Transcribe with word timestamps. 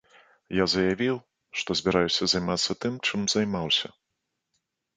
Я 0.61 0.65
заявіў, 0.73 1.15
што 1.61 1.77
збіраюся 1.83 2.23
займацца 2.35 2.71
тым, 2.81 2.93
чым 3.07 3.31
займаўся. 3.37 3.87